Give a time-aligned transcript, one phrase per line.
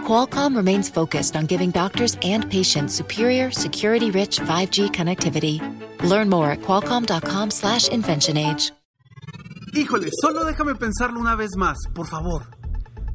[0.00, 5.60] Qualcomm remains focused on giving doctors and patients superior, security-rich 5G connectivity.
[6.02, 8.72] Learn more at qualcomm.com slash InventionAge.
[9.72, 12.42] Híjole, solo déjame pensarlo una vez más, por favor.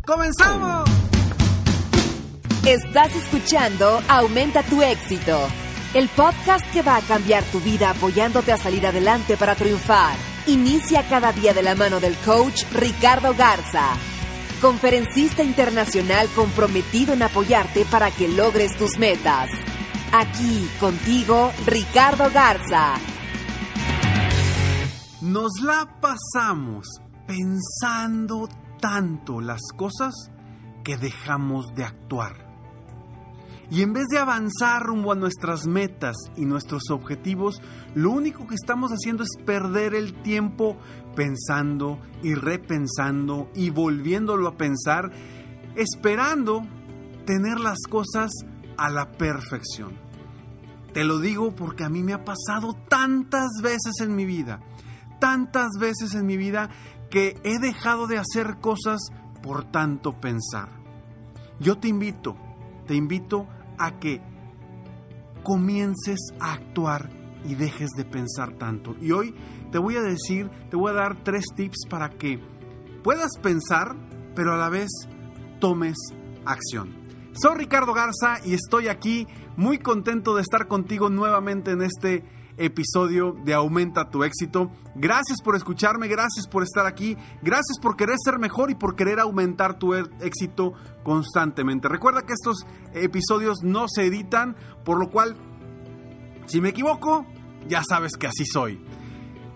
[0.05, 0.89] ¡Comenzamos!
[2.65, 5.37] Estás escuchando Aumenta tu éxito,
[5.93, 10.15] el podcast que va a cambiar tu vida apoyándote a salir adelante para triunfar.
[10.47, 14.14] Inicia cada día de la mano del coach Ricardo Garza
[14.65, 19.47] conferencista internacional comprometido en apoyarte para que logres tus metas.
[20.11, 22.95] Aquí contigo, Ricardo Garza.
[25.21, 26.87] Nos la pasamos
[27.27, 28.49] pensando
[28.81, 30.31] tanto las cosas
[30.83, 32.44] que dejamos de actuar.
[33.71, 37.61] Y en vez de avanzar rumbo a nuestras metas y nuestros objetivos,
[37.95, 40.77] lo único que estamos haciendo es perder el tiempo
[41.15, 45.11] pensando y repensando y volviéndolo a pensar,
[45.75, 46.61] esperando
[47.25, 48.31] tener las cosas
[48.77, 49.97] a la perfección.
[50.93, 54.61] Te lo digo porque a mí me ha pasado tantas veces en mi vida,
[55.19, 56.69] tantas veces en mi vida
[57.09, 59.01] que he dejado de hacer cosas
[59.41, 60.69] por tanto pensar.
[61.59, 62.37] Yo te invito,
[62.87, 64.21] te invito a que
[65.43, 67.09] comiences a actuar
[67.47, 68.95] y dejes de pensar tanto.
[68.99, 69.35] Y hoy
[69.71, 72.39] te voy a decir, te voy a dar tres tips para que
[73.03, 73.95] puedas pensar,
[74.35, 74.89] pero a la vez
[75.59, 75.97] tomes
[76.45, 76.95] acción.
[77.33, 82.23] Soy Ricardo Garza y estoy aquí muy contento de estar contigo nuevamente en este
[82.57, 84.71] episodio de Aumenta tu éxito.
[84.95, 89.19] Gracias por escucharme, gracias por estar aquí, gracias por querer ser mejor y por querer
[89.19, 91.87] aumentar tu e-, éxito constantemente.
[91.87, 95.35] Recuerda que estos episodios no se editan, por lo cual,
[96.45, 97.25] si me equivoco,
[97.67, 98.79] ya sabes que así soy.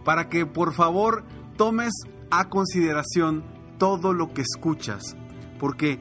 [0.03, 1.23] Para que por favor
[1.55, 1.93] tomes
[2.31, 3.43] a consideración
[3.77, 5.15] todo lo que escuchas,
[5.59, 5.99] porque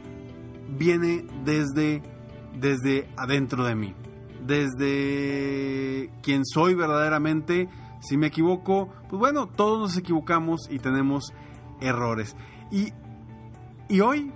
[0.68, 2.02] viene desde,
[2.54, 3.94] desde adentro de mí
[4.48, 7.68] desde quien soy verdaderamente.
[8.00, 11.32] Si me equivoco, pues bueno, todos nos equivocamos y tenemos
[11.80, 12.34] errores.
[12.72, 12.92] Y,
[13.88, 14.32] y hoy,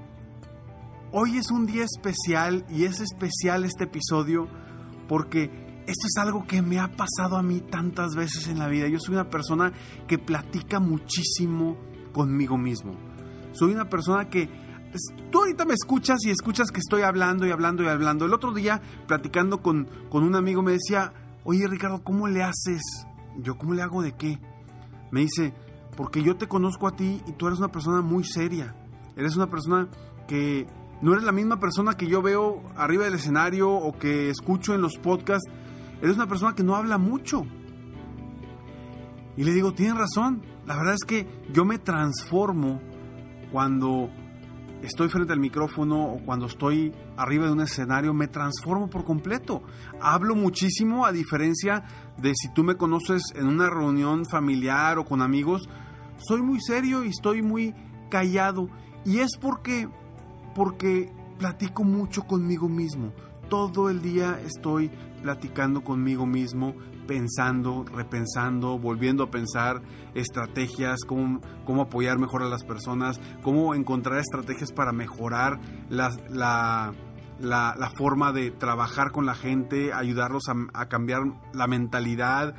[1.12, 4.48] hoy es un día especial y es especial este episodio
[5.08, 5.44] porque
[5.86, 8.88] esto es algo que me ha pasado a mí tantas veces en la vida.
[8.88, 9.72] Yo soy una persona
[10.06, 11.76] que platica muchísimo
[12.12, 12.94] conmigo mismo.
[13.52, 14.48] Soy una persona que
[15.52, 18.24] ahorita me escuchas y escuchas que estoy hablando y hablando y hablando.
[18.24, 21.12] El otro día, platicando con, con un amigo, me decía,
[21.44, 22.80] oye Ricardo, ¿cómo le haces?
[23.36, 24.38] Yo, ¿cómo le hago de qué?
[25.10, 25.52] Me dice,
[25.94, 28.74] porque yo te conozco a ti y tú eres una persona muy seria.
[29.14, 29.88] Eres una persona
[30.26, 30.66] que
[31.02, 34.80] no eres la misma persona que yo veo arriba del escenario o que escucho en
[34.80, 35.50] los podcasts.
[36.00, 37.44] Eres una persona que no habla mucho.
[39.36, 40.40] Y le digo, tienes razón.
[40.64, 42.80] La verdad es que yo me transformo
[43.50, 44.08] cuando
[44.82, 49.62] estoy frente al micrófono o cuando estoy arriba de un escenario, me transformo por completo.
[50.00, 51.84] Hablo muchísimo a diferencia
[52.18, 55.68] de si tú me conoces en una reunión familiar o con amigos.
[56.18, 57.74] Soy muy serio y estoy muy
[58.10, 58.68] callado.
[59.04, 59.88] Y es porque,
[60.54, 63.12] porque platico mucho conmigo mismo.
[63.48, 64.90] Todo el día estoy
[65.22, 66.74] platicando conmigo mismo,
[67.06, 69.82] pensando, repensando, volviendo a pensar
[70.14, 76.10] estrategias, cómo, cómo apoyar mejor a las personas, cómo encontrar estrategias para mejorar la,
[77.38, 82.54] la, forma de trabajar con la gente, ayudarlos a, cambiar la mentalidad,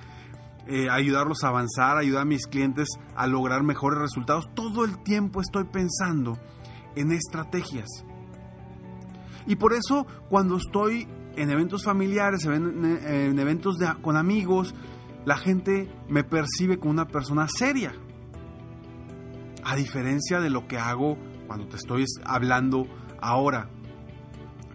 [0.67, 4.49] eh, ayudarlos a avanzar, ayudar a mis clientes a lograr mejores resultados.
[4.53, 6.37] Todo el tiempo estoy pensando
[6.95, 7.89] en estrategias.
[9.45, 14.73] Y por eso cuando estoy en eventos familiares, en, eventos con amigos,
[15.25, 17.93] la gente me percibe como una persona seria.
[19.63, 21.17] A diferencia de lo que hago
[21.47, 22.87] cuando te estoy hablando
[23.21, 23.69] ahora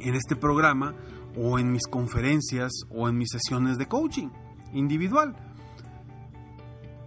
[0.00, 0.94] en este programa
[1.36, 4.28] o en mis conferencias o en mis sesiones de coaching
[4.72, 5.36] individual.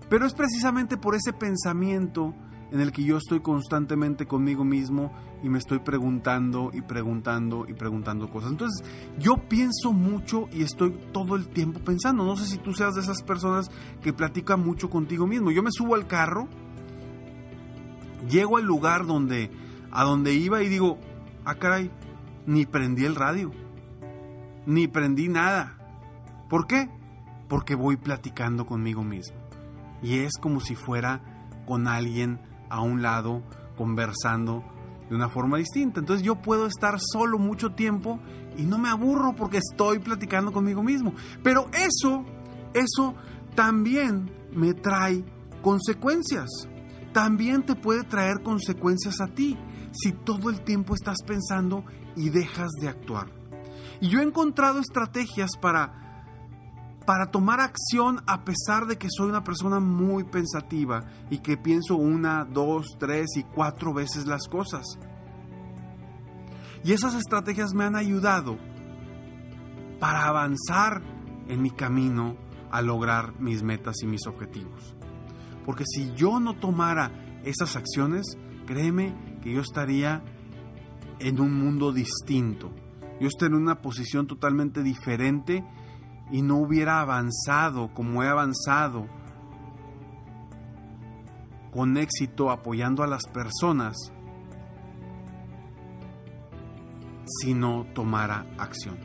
[0.09, 2.35] Pero es precisamente por ese pensamiento
[2.71, 5.11] en el que yo estoy constantemente conmigo mismo
[5.43, 8.51] y me estoy preguntando y preguntando y preguntando cosas.
[8.51, 8.83] Entonces,
[9.19, 12.23] yo pienso mucho y estoy todo el tiempo pensando.
[12.23, 13.69] No sé si tú seas de esas personas
[14.01, 15.51] que platican mucho contigo mismo.
[15.51, 16.47] Yo me subo al carro,
[18.29, 19.51] llego al lugar donde
[19.91, 20.97] a donde iba y digo,
[21.43, 21.91] "Ah, caray,
[22.45, 23.51] ni prendí el radio.
[24.65, 25.77] Ni prendí nada."
[26.49, 26.89] ¿Por qué?
[27.49, 29.41] Porque voy platicando conmigo mismo.
[30.03, 31.21] y es como si fuera
[31.67, 32.39] con alguien
[32.71, 33.43] a un lado
[33.75, 34.63] conversando
[35.09, 35.99] de una forma distinta.
[35.99, 38.19] Entonces yo puedo estar solo mucho tiempo
[38.57, 41.13] y no me aburro porque estoy platicando conmigo mismo.
[41.43, 42.25] Pero eso,
[42.73, 43.13] eso
[43.53, 45.23] también me trae
[45.61, 46.47] consecuencias.
[47.11, 49.57] También te puede traer consecuencias a ti
[49.91, 51.83] si todo el tiempo estás pensando
[52.15, 53.27] y dejas de actuar.
[53.99, 56.10] Y yo he encontrado estrategias para
[57.11, 61.97] para tomar acción a pesar de que soy una persona muy pensativa y que pienso
[61.97, 64.97] una, dos, tres y cuatro veces las cosas.
[66.85, 68.57] Y esas estrategias me han ayudado
[69.99, 71.01] para avanzar
[71.49, 72.37] en mi camino
[72.71, 74.95] a lograr mis metas y mis objetivos.
[75.65, 77.11] Porque si yo no tomara
[77.43, 80.23] esas acciones, créeme que yo estaría
[81.19, 82.71] en un mundo distinto.
[83.19, 85.61] Yo estaría en una posición totalmente diferente
[86.31, 89.07] y no hubiera avanzado como he avanzado
[91.71, 94.11] con éxito apoyando a las personas
[97.25, 98.97] si no tomara acción.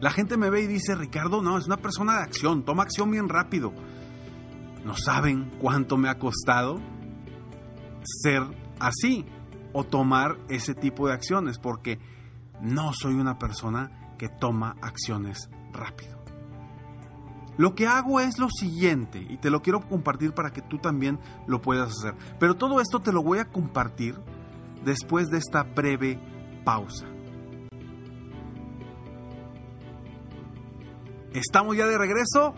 [0.00, 3.10] La gente me ve y dice, Ricardo, no, es una persona de acción, toma acción
[3.10, 3.72] bien rápido.
[4.84, 6.80] No saben cuánto me ha costado
[8.04, 8.42] ser
[8.78, 9.24] así
[9.72, 11.98] o tomar ese tipo de acciones, porque
[12.60, 16.16] no soy una persona que toma acciones rápido.
[17.58, 21.18] Lo que hago es lo siguiente y te lo quiero compartir para que tú también
[21.46, 22.14] lo puedas hacer.
[22.38, 24.14] Pero todo esto te lo voy a compartir
[24.84, 26.20] después de esta breve
[26.64, 27.06] pausa.
[31.32, 32.54] Estamos ya de regreso.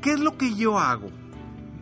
[0.00, 1.08] ¿Qué es lo que yo hago?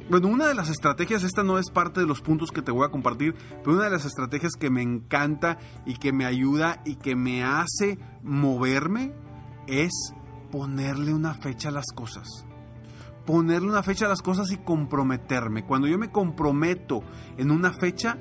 [0.08, 2.86] Bueno, una de las estrategias, esta no es parte de los puntos que te voy
[2.86, 6.94] a compartir, pero una de las estrategias que me encanta y que me ayuda y
[6.94, 9.12] que me hace moverme
[9.66, 9.90] es
[10.52, 12.28] ponerle una fecha a las cosas.
[13.26, 15.64] Ponerle una fecha a las cosas y comprometerme.
[15.64, 17.02] Cuando yo me comprometo
[17.36, 18.16] en una fecha,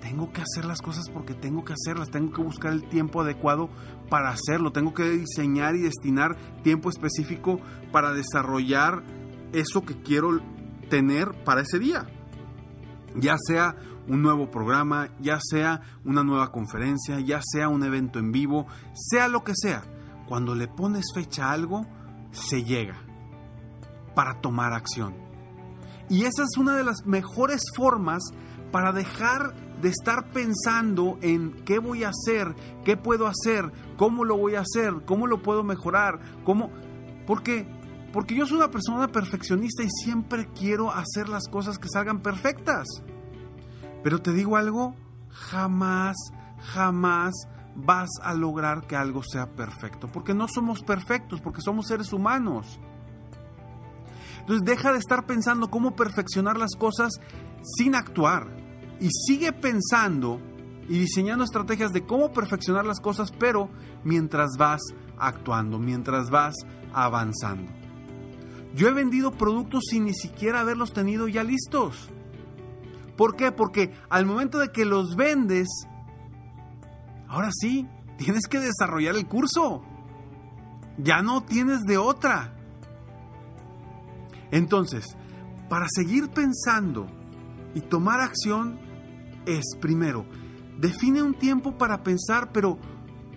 [0.00, 3.68] tengo que hacer las cosas porque tengo que hacerlas, tengo que buscar el tiempo adecuado
[4.10, 7.60] para hacerlo, tengo que diseñar y destinar tiempo específico
[7.92, 9.04] para desarrollar
[9.52, 10.40] eso que quiero
[10.88, 12.06] tener para ese día.
[13.14, 13.76] Ya sea
[14.06, 19.28] un nuevo programa, ya sea una nueva conferencia, ya sea un evento en vivo, sea
[19.28, 19.82] lo que sea.
[20.26, 21.86] Cuando le pones fecha a algo,
[22.32, 23.00] se llega
[24.14, 25.14] para tomar acción.
[26.08, 28.22] Y esa es una de las mejores formas
[28.72, 32.54] para dejar de estar pensando en qué voy a hacer,
[32.84, 36.70] qué puedo hacer, cómo lo voy a hacer, cómo lo puedo mejorar, cómo...
[37.26, 37.68] Porque
[38.12, 42.86] porque yo soy una persona perfeccionista y siempre quiero hacer las cosas que salgan perfectas.
[44.02, 44.94] Pero te digo algo,
[45.28, 46.16] jamás,
[46.58, 47.34] jamás
[47.74, 50.08] vas a lograr que algo sea perfecto.
[50.08, 52.80] Porque no somos perfectos, porque somos seres humanos.
[54.40, 57.12] Entonces deja de estar pensando cómo perfeccionar las cosas
[57.76, 58.46] sin actuar.
[59.00, 60.40] Y sigue pensando
[60.88, 63.68] y diseñando estrategias de cómo perfeccionar las cosas, pero
[64.04, 64.80] mientras vas
[65.18, 66.54] actuando, mientras vas
[66.94, 67.77] avanzando.
[68.78, 72.10] Yo he vendido productos sin ni siquiera haberlos tenido ya listos.
[73.16, 73.50] ¿Por qué?
[73.50, 75.66] Porque al momento de que los vendes,
[77.26, 77.88] ahora sí,
[78.18, 79.82] tienes que desarrollar el curso.
[80.96, 82.54] Ya no tienes de otra.
[84.52, 85.16] Entonces,
[85.68, 87.08] para seguir pensando
[87.74, 88.78] y tomar acción
[89.44, 90.24] es, primero,
[90.78, 92.78] define un tiempo para pensar, pero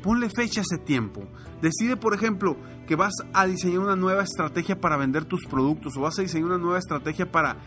[0.01, 1.23] ponle fecha a ese tiempo.
[1.61, 6.01] Decide, por ejemplo, que vas a diseñar una nueva estrategia para vender tus productos o
[6.01, 7.57] vas a diseñar una nueva estrategia para,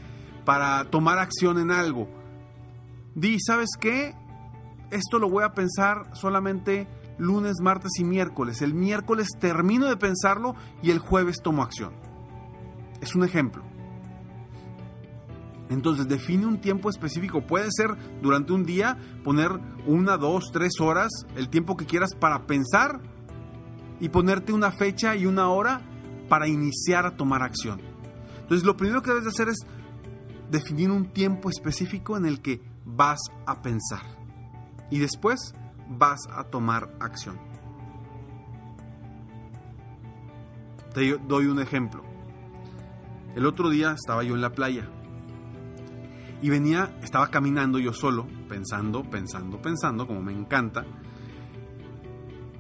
[0.45, 2.09] para tomar acción en algo.
[3.15, 4.15] Di, ¿sabes qué?
[4.91, 6.89] Esto lo voy a pensar solamente
[7.19, 8.63] lunes, martes y miércoles.
[8.63, 11.93] El miércoles termino de pensarlo y el jueves tomo acción.
[13.01, 13.74] Es un ejemplo.
[15.75, 17.45] Entonces define un tiempo específico.
[17.49, 19.51] Puede ser durante un día, poner
[19.87, 23.01] una, dos, tres horas, el tiempo que quieras para pensar
[23.99, 25.81] y ponerte una fecha y una hora
[26.29, 27.81] para iniciar a tomar acción.
[28.41, 29.59] Entonces lo primero que debes de hacer es
[30.49, 34.03] definir un tiempo específico en el que vas a pensar
[34.91, 35.55] y después
[35.89, 37.37] vas a tomar acción.
[40.95, 42.05] Te doy un ejemplo.
[43.35, 44.89] El otro día estaba yo en la playa
[46.45, 50.85] y venía, estaba caminando yo solo, pensando, pensando, pensando, como me encanta.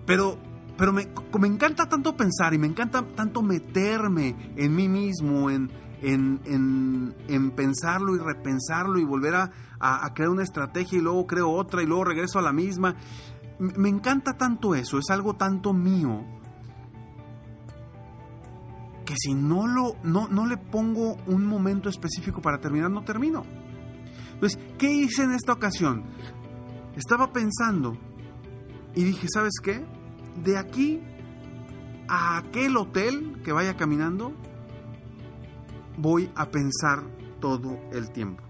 [0.07, 0.39] Pero
[0.79, 1.07] pero me,
[1.39, 7.51] me, encanta tanto pensar y me encanta tanto meterme en mí mismo, en, en, en,
[7.51, 11.87] pensarlo y repensarlo y volver a, a, crear una estrategia y luego creo otra y
[11.87, 12.97] luego regreso a la misma.
[13.59, 16.25] Me encanta tanto eso, es algo tanto mío,
[19.05, 23.45] que si no, lo, no, no le pongo un momento específico para terminar, no termino.
[24.45, 26.05] Entonces, ¿qué hice en esta ocasión?
[26.97, 27.97] Estaba pensando
[28.95, 29.83] y dije, ¿sabes qué?
[30.45, 31.01] De aquí
[32.09, 34.35] a aquel hotel que vaya caminando,
[35.97, 37.05] voy a pensar
[37.41, 38.43] todo el tiempo.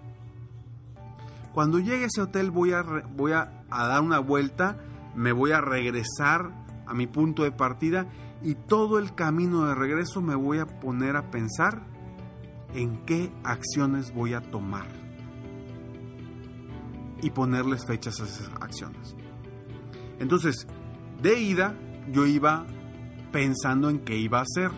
[1.53, 4.77] Cuando llegue a ese hotel voy a, voy a, a dar una vuelta,
[5.15, 6.51] me voy a regresar
[6.89, 8.09] a mi punto de partida
[8.43, 11.87] y todo el camino de regreso me voy a poner a pensar
[12.75, 15.04] en qué acciones voy a tomar
[17.25, 19.17] y ponerles fechas a esas acciones.
[20.21, 20.67] Entonces,
[21.23, 21.75] de ida
[22.13, 22.67] yo iba
[23.33, 24.71] pensando en qué iba a hacer.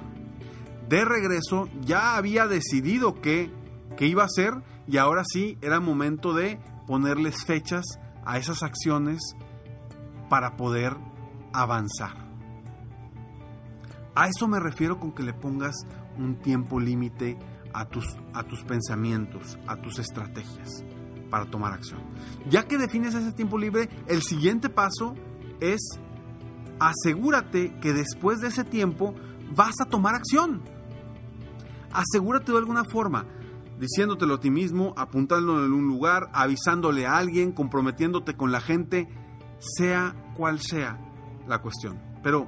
[0.88, 3.50] De regreso ya había decidido qué,
[3.96, 4.54] qué iba a hacer
[4.86, 7.84] y ahora sí era momento de ponerles fechas
[8.24, 9.20] a esas acciones
[10.30, 10.96] para poder
[11.52, 12.14] avanzar.
[14.14, 15.74] A eso me refiero con que le pongas
[16.16, 17.36] un tiempo límite
[17.72, 20.84] a tus, a tus pensamientos, a tus estrategias
[21.36, 22.00] para tomar acción.
[22.48, 25.14] Ya que defines ese tiempo libre, el siguiente paso
[25.60, 26.00] es
[26.80, 29.14] asegúrate que después de ese tiempo
[29.54, 30.62] vas a tomar acción.
[31.92, 33.26] Asegúrate de alguna forma,
[33.78, 39.06] diciéndotelo a ti mismo, apuntándolo en un lugar, avisándole a alguien, comprometiéndote con la gente,
[39.58, 40.98] sea cual sea
[41.46, 42.00] la cuestión.
[42.22, 42.46] Pero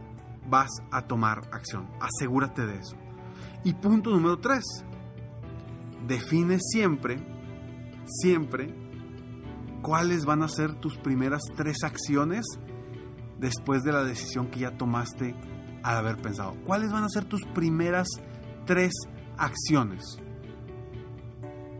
[0.48, 1.90] vas a tomar acción.
[2.00, 2.96] Asegúrate de eso.
[3.64, 4.64] Y punto número tres.
[6.06, 7.37] Define siempre,
[8.08, 8.74] siempre,
[9.82, 12.44] cuáles van a ser tus primeras tres acciones
[13.38, 15.34] después de la decisión que ya tomaste
[15.82, 16.56] al haber pensado.
[16.64, 18.08] ¿Cuáles van a ser tus primeras
[18.66, 18.92] tres
[19.36, 20.18] acciones?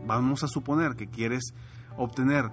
[0.05, 1.53] Vamos a suponer que quieres
[1.97, 2.51] obtener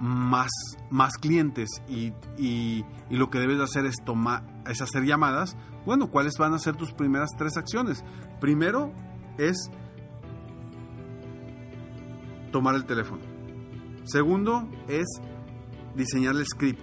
[0.00, 0.50] más,
[0.90, 6.34] más clientes y, y, lo que debes hacer es, tomar, es hacer llamadas, bueno, ¿cuáles
[6.38, 8.04] van a ser tus primeras tres acciones?
[8.40, 8.92] Primero
[9.38, 9.70] es
[12.50, 13.22] tomar el teléfono.
[14.04, 15.06] Segundo es
[15.94, 16.80] diseñar el script.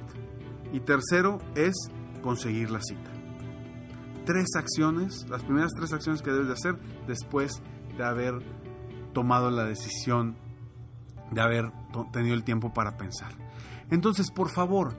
[0.71, 1.73] Y tercero es
[2.21, 3.11] conseguir la cita.
[4.25, 7.61] Tres acciones, las primeras tres acciones que debes de hacer después
[7.97, 8.33] de haber
[9.13, 10.35] tomado la decisión
[11.31, 11.71] de haber
[12.11, 13.31] tenido el tiempo para pensar.
[13.89, 14.95] Entonces, por favor,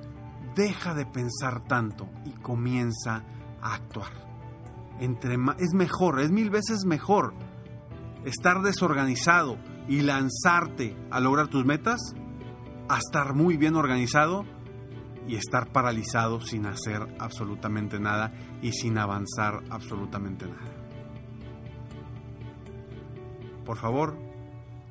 [0.55, 3.25] deja de pensar tanto y comienza
[3.61, 4.11] a actuar.
[4.99, 7.35] Entre es mejor, es mil veces mejor
[8.25, 12.14] estar desorganizado y lanzarte a lograr tus metas
[12.88, 14.45] a estar muy bien organizado
[15.26, 20.73] y estar paralizado sin hacer absolutamente nada y sin avanzar absolutamente nada.
[23.64, 24.16] Por favor,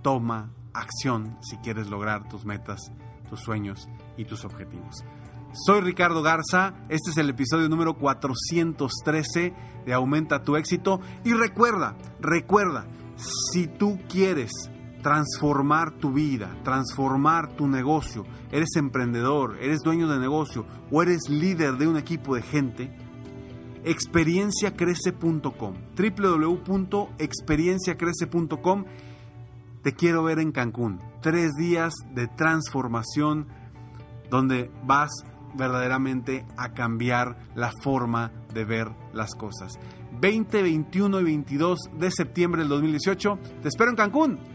[0.01, 2.91] toma acción si quieres lograr tus metas,
[3.29, 3.87] tus sueños
[4.17, 5.05] y tus objetivos.
[5.65, 9.53] Soy Ricardo Garza, este es el episodio número 413
[9.85, 14.51] de Aumenta tu éxito y recuerda, recuerda, si tú quieres
[15.05, 21.77] transformar tu vida, transformar tu negocio, eres emprendedor, eres dueño de negocio o eres líder
[21.77, 22.91] de un equipo de gente,
[23.83, 28.85] experienciacrece.com, www.experienciacrece.com
[29.83, 30.99] te quiero ver en Cancún.
[31.21, 33.45] Tres días de transformación
[34.31, 35.11] donde vas
[35.53, 39.77] verdaderamente a cambiar la forma de ver las cosas.
[40.19, 43.37] 20, 21 y 22 de septiembre del 2018.
[43.61, 44.54] Te espero en Cancún.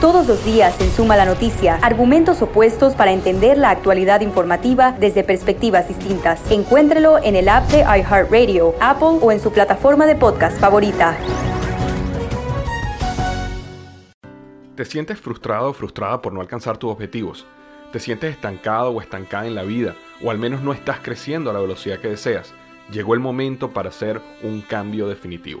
[0.00, 5.22] Todos los días en Suma la Noticia, argumentos opuestos para entender la actualidad informativa desde
[5.24, 6.40] perspectivas distintas.
[6.50, 11.18] Encuéntrelo en el app de iHeartRadio, Apple o en su plataforma de podcast favorita.
[14.74, 17.44] ¿Te sientes frustrado o frustrada por no alcanzar tus objetivos?
[17.92, 19.96] ¿Te sientes estancado o estancada en la vida?
[20.24, 22.54] ¿O al menos no estás creciendo a la velocidad que deseas?
[22.90, 25.60] Llegó el momento para hacer un cambio definitivo.